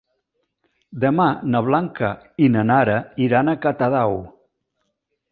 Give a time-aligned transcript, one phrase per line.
[1.01, 1.25] Demà
[1.55, 2.09] na Blanca
[2.45, 2.95] i na Nara
[3.27, 4.17] iran a Catadau.